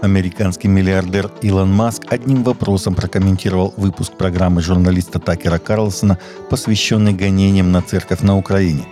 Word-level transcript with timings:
Американский 0.00 0.68
миллиардер 0.68 1.28
Илон 1.42 1.72
Маск 1.72 2.04
одним 2.08 2.44
вопросом 2.44 2.94
прокомментировал 2.94 3.74
выпуск 3.76 4.12
программы 4.12 4.62
журналиста 4.62 5.18
Такера 5.18 5.58
Карлсона, 5.58 6.18
посвященный 6.48 7.12
гонениям 7.12 7.72
на 7.72 7.82
церковь 7.82 8.20
на 8.20 8.36
Украине. 8.38 8.86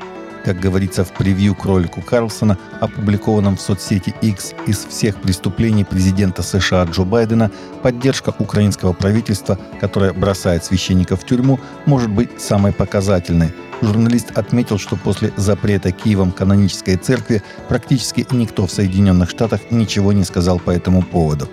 Как 0.46 0.60
говорится 0.60 1.04
в 1.04 1.12
превью 1.12 1.56
к 1.56 1.64
ролику 1.64 2.00
Карлсона, 2.00 2.56
опубликованном 2.80 3.56
в 3.56 3.60
соцсети 3.60 4.14
X, 4.22 4.54
из 4.68 4.84
всех 4.84 5.20
преступлений 5.20 5.82
президента 5.82 6.44
США 6.44 6.84
Джо 6.84 7.02
Байдена 7.02 7.50
поддержка 7.82 8.32
украинского 8.38 8.92
правительства, 8.92 9.58
которое 9.80 10.12
бросает 10.12 10.64
священников 10.64 11.22
в 11.22 11.26
тюрьму, 11.26 11.58
может 11.84 12.10
быть 12.10 12.40
самой 12.40 12.72
показательной– 12.72 13.52
Журналист 13.82 14.30
отметил, 14.38 14.78
что 14.78 14.96
после 14.96 15.34
запрета 15.36 15.92
Киевом 15.92 16.32
канонической 16.32 16.96
церкви 16.96 17.42
практически 17.68 18.26
никто 18.30 18.66
в 18.66 18.70
Соединенных 18.70 19.28
Штатах 19.28 19.60
ничего 19.70 20.12
не 20.12 20.24
сказал 20.24 20.58
по 20.58 20.70
этому 20.70 21.02
поводу. 21.02 21.50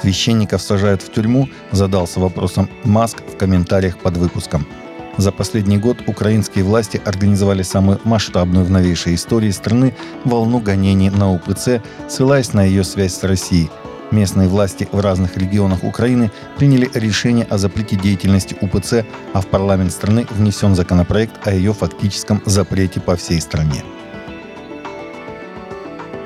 Священников 0.00 0.62
сажают 0.62 1.02
в 1.02 1.12
тюрьму, 1.12 1.48
задался 1.72 2.20
вопросом 2.20 2.68
Маск 2.84 3.22
в 3.26 3.36
комментариях 3.36 3.98
под 3.98 4.18
выпуском. 4.18 4.68
За 5.16 5.32
последний 5.32 5.78
год 5.78 5.98
украинские 6.06 6.64
власти 6.64 7.00
организовали 7.04 7.62
самую 7.62 8.00
масштабную 8.04 8.64
в 8.64 8.70
новейшей 8.70 9.14
истории 9.14 9.50
страны 9.50 9.94
волну 10.24 10.58
гонений 10.58 11.10
на 11.10 11.32
УПЦ, 11.32 11.80
ссылаясь 12.08 12.52
на 12.52 12.64
ее 12.64 12.84
связь 12.84 13.14
с 13.14 13.22
Россией– 13.22 13.70
Местные 14.14 14.46
власти 14.46 14.88
в 14.92 15.00
разных 15.00 15.36
регионах 15.36 15.82
Украины 15.82 16.30
приняли 16.56 16.88
решение 16.94 17.44
о 17.46 17.58
запрете 17.58 17.96
деятельности 17.96 18.56
УПЦ, 18.60 19.04
а 19.32 19.40
в 19.40 19.48
парламент 19.48 19.90
страны 19.90 20.24
внесен 20.30 20.76
законопроект 20.76 21.46
о 21.46 21.52
ее 21.52 21.72
фактическом 21.72 22.40
запрете 22.44 23.00
по 23.00 23.16
всей 23.16 23.40
стране. 23.40 23.82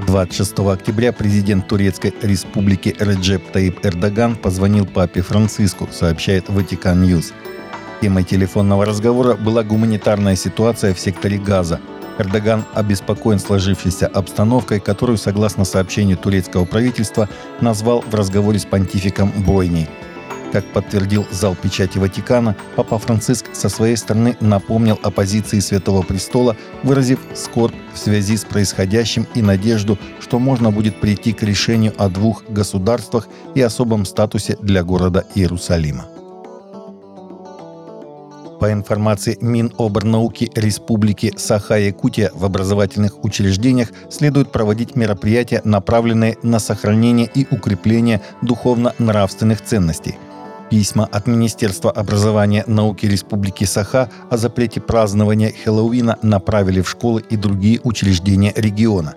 26 0.06 0.58
октября 0.58 1.12
президент 1.12 1.66
Турецкой 1.66 2.12
республики 2.20 2.94
Реджеп 2.98 3.50
Таип 3.52 3.84
Эрдоган 3.84 4.36
позвонил 4.36 4.84
папе 4.84 5.22
Франциску, 5.22 5.88
сообщает 5.90 6.48
Vatican 6.48 7.02
News. 7.02 7.32
Темой 8.00 8.24
телефонного 8.24 8.84
разговора 8.84 9.34
была 9.34 9.62
гуманитарная 9.62 10.36
ситуация 10.36 10.94
в 10.94 11.00
секторе 11.00 11.38
Газа– 11.38 11.80
Эрдоган 12.18 12.64
обеспокоен 12.74 13.38
сложившейся 13.38 14.08
обстановкой, 14.08 14.80
которую, 14.80 15.16
согласно 15.16 15.64
сообщению 15.64 16.16
турецкого 16.16 16.64
правительства, 16.64 17.28
назвал 17.60 18.00
в 18.00 18.14
разговоре 18.14 18.58
с 18.58 18.64
понтификом 18.64 19.30
бойней. 19.30 19.88
Как 20.50 20.64
подтвердил 20.72 21.26
зал 21.30 21.54
печати 21.54 21.98
Ватикана, 21.98 22.56
Папа 22.74 22.98
Франциск 22.98 23.46
со 23.52 23.68
своей 23.68 23.96
стороны 23.96 24.34
напомнил 24.40 24.98
о 25.02 25.10
позиции 25.10 25.60
Святого 25.60 26.02
Престола, 26.02 26.56
выразив 26.82 27.20
скорбь 27.34 27.74
в 27.92 27.98
связи 27.98 28.36
с 28.36 28.44
происходящим 28.44 29.26
и 29.34 29.42
надежду, 29.42 29.98
что 30.20 30.38
можно 30.38 30.70
будет 30.70 31.00
прийти 31.00 31.34
к 31.34 31.42
решению 31.42 31.92
о 31.98 32.08
двух 32.08 32.44
государствах 32.48 33.28
и 33.54 33.60
особом 33.60 34.06
статусе 34.06 34.56
для 34.62 34.82
города 34.82 35.26
Иерусалима. 35.34 36.17
По 38.60 38.72
информации 38.72 39.38
Миноборнауки 39.40 40.50
Республики 40.56 41.32
Саха-Якутия 41.36 42.32
в 42.34 42.44
образовательных 42.44 43.24
учреждениях 43.24 43.90
следует 44.10 44.50
проводить 44.50 44.96
мероприятия, 44.96 45.62
направленные 45.64 46.36
на 46.42 46.58
сохранение 46.58 47.30
и 47.32 47.46
укрепление 47.52 48.20
духовно-нравственных 48.42 49.62
ценностей. 49.62 50.16
Письма 50.70 51.06
от 51.06 51.28
Министерства 51.28 51.92
образования 51.92 52.64
науки 52.66 53.06
Республики 53.06 53.62
Саха 53.62 54.10
о 54.28 54.36
запрете 54.36 54.80
празднования 54.80 55.52
Хэллоуина 55.64 56.18
направили 56.22 56.80
в 56.80 56.90
школы 56.90 57.22
и 57.30 57.36
другие 57.36 57.80
учреждения 57.84 58.52
региона. 58.56 59.14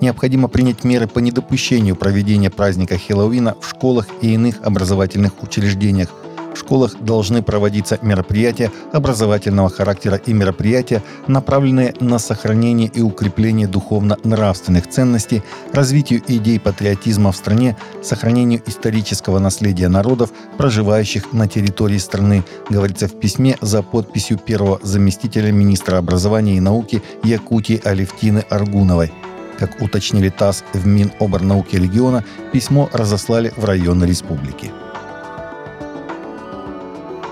Необходимо 0.00 0.46
принять 0.46 0.84
меры 0.84 1.08
по 1.08 1.18
недопущению 1.18 1.96
проведения 1.96 2.50
праздника 2.50 2.96
Хэллоуина 2.96 3.56
в 3.60 3.68
школах 3.68 4.06
и 4.22 4.34
иных 4.34 4.60
образовательных 4.62 5.42
учреждениях– 5.42 6.10
в 6.54 6.58
школах 6.58 6.96
должны 7.00 7.42
проводиться 7.42 7.98
мероприятия 8.02 8.70
образовательного 8.92 9.68
характера 9.68 10.20
и 10.24 10.32
мероприятия, 10.32 11.02
направленные 11.26 11.94
на 12.00 12.18
сохранение 12.18 12.88
и 12.88 13.02
укрепление 13.02 13.66
духовно-нравственных 13.66 14.88
ценностей, 14.88 15.42
развитию 15.72 16.22
идей 16.26 16.60
патриотизма 16.60 17.32
в 17.32 17.36
стране, 17.36 17.76
сохранению 18.02 18.62
исторического 18.66 19.38
наследия 19.38 19.88
народов, 19.88 20.30
проживающих 20.56 21.32
на 21.32 21.48
территории 21.48 21.98
страны, 21.98 22.44
говорится 22.70 23.08
в 23.08 23.18
письме 23.18 23.56
за 23.60 23.82
подписью 23.82 24.38
первого 24.38 24.80
заместителя 24.82 25.50
министра 25.52 25.98
образования 25.98 26.56
и 26.56 26.60
науки 26.60 27.02
Якутии 27.22 27.80
Алевтины 27.84 28.44
Аргуновой. 28.50 29.12
Как 29.58 29.80
уточнили 29.80 30.30
ТАСС 30.30 30.64
в 30.72 30.86
Миноборнауке 30.86 31.78
региона, 31.78 32.24
письмо 32.52 32.88
разослали 32.92 33.52
в 33.56 33.64
районы 33.64 34.04
республики. 34.04 34.70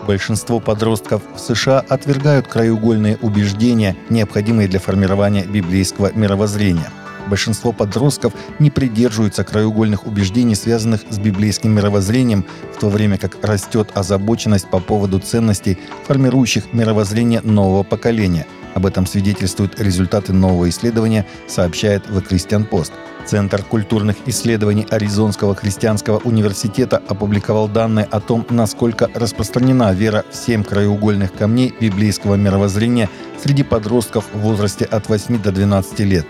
Большинство 0.07 0.59
подростков 0.59 1.23
в 1.37 1.39
США 1.39 1.79
отвергают 1.89 2.49
краеугольные 2.49 3.19
убеждения, 3.23 3.97
необходимые 4.11 4.67
для 4.67 4.81
формирования 4.81 5.45
библейского 5.45 6.13
мировоззрения. 6.13 6.91
Большинство 7.29 7.73
подростков 7.73 8.33
не 8.59 8.71
придерживаются 8.71 9.45
краеугольных 9.45 10.07
убеждений, 10.07 10.57
связанных 10.57 11.03
с 11.09 11.19
библейским 11.19 11.71
мировоззрением, 11.71 12.45
в 12.75 12.81
то 12.81 12.89
время 12.89 13.17
как 13.17 13.45
растет 13.45 13.91
озабоченность 13.95 14.69
по 14.69 14.81
поводу 14.81 15.21
ценностей, 15.21 15.79
формирующих 16.09 16.73
мировоззрение 16.73 17.41
нового 17.41 17.85
поколения. 17.85 18.47
Об 18.75 18.87
этом 18.87 19.07
свидетельствуют 19.07 19.81
результаты 19.81 20.33
нового 20.33 20.69
исследования, 20.69 21.27
сообщает 21.47 22.07
The 22.07 22.27
Christian 22.27 22.69
Post– 22.69 22.93
Центр 23.25 23.63
культурных 23.63 24.17
исследований 24.27 24.87
Аризонского 24.91 25.55
христианского 25.55 26.19
университета 26.19 27.01
опубликовал 27.09 27.69
данные 27.69 28.07
о 28.11 28.21
том, 28.21 28.45
насколько 28.51 29.09
распространена 29.15 29.93
вера 29.93 30.25
в 30.31 30.37
семь 30.37 30.65
краеугольных 30.65 31.33
камней 31.33 31.73
библейского 31.81 32.35
мировоззрения 32.35 33.09
среди 33.43 33.63
подростков 33.63 34.27
в 34.33 34.41
возрасте 34.41 34.85
от 34.85 35.09
8 35.09 35.41
до 35.41 35.53
12 35.53 36.01
лет. 36.01 36.27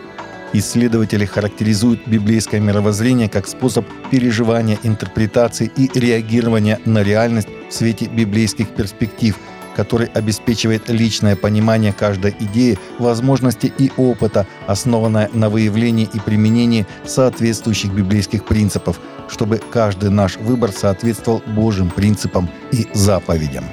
Исследователи 0.52 1.24
характеризуют 1.24 2.06
библейское 2.06 2.60
мировоззрение 2.60 3.30
как 3.30 3.46
способ 3.46 3.86
переживания, 4.10 4.78
интерпретации 4.82 5.72
и 5.74 5.90
реагирования 5.98 6.78
на 6.84 7.02
реальность 7.02 7.48
в 7.70 7.72
свете 7.72 8.06
библейских 8.06 8.68
перспектив– 8.68 9.36
который 9.76 10.06
обеспечивает 10.08 10.88
личное 10.88 11.36
понимание 11.36 11.92
каждой 11.92 12.34
идеи, 12.38 12.78
возможности 12.98 13.72
и 13.78 13.90
опыта, 13.96 14.46
основанное 14.66 15.30
на 15.32 15.48
выявлении 15.48 16.08
и 16.12 16.20
применении 16.20 16.86
соответствующих 17.04 17.92
библейских 17.92 18.44
принципов, 18.44 19.00
чтобы 19.28 19.60
каждый 19.70 20.10
наш 20.10 20.36
выбор 20.36 20.72
соответствовал 20.72 21.42
Божьим 21.46 21.90
принципам 21.90 22.48
и 22.72 22.86
заповедям. 22.92 23.64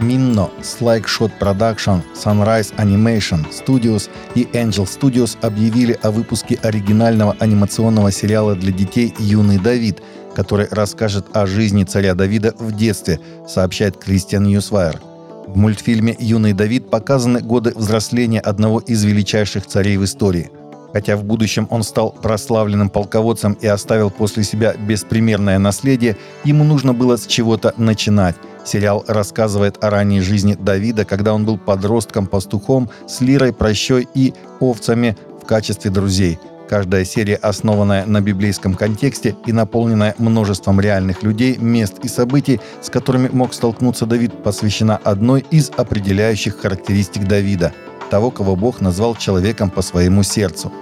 Minno, 0.00 0.50
Slideshot 0.60 1.32
Production, 1.40 2.02
Sunrise 2.14 2.74
Animation 2.76 3.46
Studios 3.50 4.10
и 4.34 4.44
Angel 4.52 4.84
Studios 4.84 5.36
объявили 5.40 5.98
о 6.02 6.10
выпуске 6.10 6.58
оригинального 6.62 7.36
анимационного 7.38 8.12
сериала 8.12 8.54
для 8.54 8.72
детей 8.72 9.14
«Юный 9.18 9.58
Давид», 9.58 10.02
который 10.36 10.68
расскажет 10.70 11.34
о 11.34 11.46
жизни 11.46 11.84
царя 11.84 12.14
Давида 12.14 12.54
в 12.58 12.76
детстве, 12.76 13.18
сообщает 13.48 13.96
Кристиан 13.96 14.44
Ньюсвайр. 14.44 15.00
В 15.46 15.56
мультфильме 15.56 16.14
«Юный 16.18 16.52
Давид» 16.52 16.90
показаны 16.90 17.40
годы 17.40 17.72
взросления 17.74 18.40
одного 18.40 18.80
из 18.80 19.02
величайших 19.02 19.66
царей 19.66 19.96
в 19.96 20.04
истории. 20.04 20.50
Хотя 20.92 21.16
в 21.16 21.24
будущем 21.24 21.66
он 21.70 21.82
стал 21.82 22.10
прославленным 22.10 22.90
полководцем 22.90 23.54
и 23.54 23.66
оставил 23.66 24.10
после 24.10 24.44
себя 24.44 24.74
беспримерное 24.74 25.58
наследие, 25.58 26.18
ему 26.44 26.64
нужно 26.64 26.92
было 26.92 27.16
с 27.16 27.26
чего-то 27.26 27.72
начинать. 27.78 28.36
Сериал 28.62 29.04
рассказывает 29.08 29.82
о 29.82 29.88
ранней 29.88 30.20
жизни 30.20 30.54
Давида, 30.60 31.06
когда 31.06 31.32
он 31.32 31.46
был 31.46 31.56
подростком-пастухом 31.56 32.90
с 33.08 33.22
лирой, 33.22 33.54
прощой 33.54 34.06
и 34.12 34.34
овцами 34.60 35.16
в 35.42 35.46
качестве 35.46 35.90
друзей– 35.90 36.38
Каждая 36.68 37.04
серия, 37.04 37.36
основанная 37.36 38.06
на 38.06 38.20
библейском 38.20 38.74
контексте 38.74 39.36
и 39.46 39.52
наполненная 39.52 40.14
множеством 40.18 40.80
реальных 40.80 41.22
людей, 41.22 41.56
мест 41.56 41.94
и 42.02 42.08
событий, 42.08 42.60
с 42.82 42.90
которыми 42.90 43.28
мог 43.28 43.54
столкнуться 43.54 44.06
Давид, 44.06 44.42
посвящена 44.42 44.96
одной 44.96 45.44
из 45.50 45.70
определяющих 45.76 46.60
характеристик 46.60 47.26
Давида– 47.26 47.72
того, 48.06 48.30
кого 48.30 48.56
Бог 48.56 48.80
назвал 48.80 49.14
человеком 49.14 49.70
по 49.70 49.82
своему 49.82 50.22
сердцу. 50.22 50.72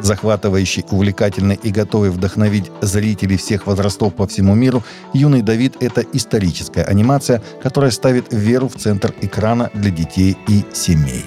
Захватывающий, 0.00 0.86
увлекательный 0.90 1.60
и 1.62 1.70
готовый 1.70 2.10
вдохновить 2.10 2.70
зрителей 2.80 3.36
всех 3.36 3.66
возрастов 3.66 4.14
по 4.14 4.26
всему 4.26 4.54
миру, 4.54 4.82
«Юный 5.12 5.42
Давид»— 5.42 5.76
это 5.80 6.02
историческая 6.14 6.84
анимация, 6.84 7.42
которая 7.62 7.90
ставит 7.90 8.32
веру 8.32 8.68
в 8.68 8.76
центр 8.76 9.14
экрана 9.20 9.70
для 9.74 9.90
детей 9.90 10.38
и 10.48 10.64
семей. 10.72 11.26